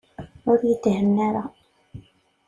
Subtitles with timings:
[0.49, 1.43] Ur yethenna ara.